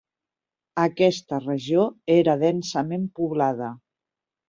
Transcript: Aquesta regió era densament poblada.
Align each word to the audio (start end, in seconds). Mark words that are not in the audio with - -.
Aquesta 0.83 1.39
regió 1.45 1.85
era 2.17 2.37
densament 2.47 3.09
poblada. 3.23 3.73